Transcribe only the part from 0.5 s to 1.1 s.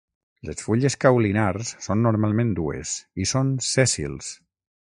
fulles